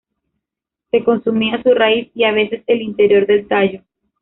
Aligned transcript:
Se 0.89 1.03
consumía 1.03 1.61
su 1.61 1.75
raíz 1.75 2.09
y 2.15 2.23
a 2.23 2.31
veces 2.31 2.63
el 2.65 2.81
interior 2.81 3.27
del 3.27 3.47
tallo. 3.47 3.83